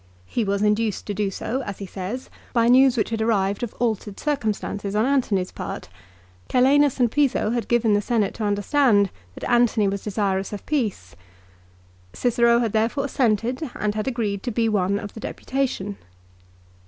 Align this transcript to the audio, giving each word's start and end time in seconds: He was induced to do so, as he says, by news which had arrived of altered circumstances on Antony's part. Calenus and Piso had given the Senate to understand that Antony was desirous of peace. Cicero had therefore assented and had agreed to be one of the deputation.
He 0.25 0.43
was 0.43 0.63
induced 0.63 1.05
to 1.05 1.13
do 1.13 1.29
so, 1.29 1.61
as 1.61 1.77
he 1.77 1.85
says, 1.85 2.31
by 2.53 2.67
news 2.67 2.97
which 2.97 3.11
had 3.11 3.21
arrived 3.21 3.61
of 3.61 3.75
altered 3.75 4.19
circumstances 4.19 4.95
on 4.95 5.05
Antony's 5.05 5.51
part. 5.51 5.89
Calenus 6.49 6.99
and 6.99 7.11
Piso 7.11 7.51
had 7.51 7.67
given 7.67 7.93
the 7.93 8.01
Senate 8.01 8.33
to 8.33 8.43
understand 8.43 9.11
that 9.35 9.47
Antony 9.47 9.87
was 9.87 10.03
desirous 10.03 10.51
of 10.53 10.65
peace. 10.65 11.15
Cicero 12.13 12.61
had 12.61 12.71
therefore 12.71 13.05
assented 13.05 13.69
and 13.75 13.93
had 13.93 14.07
agreed 14.07 14.41
to 14.41 14.49
be 14.49 14.67
one 14.67 14.97
of 14.97 15.13
the 15.13 15.19
deputation. 15.19 15.97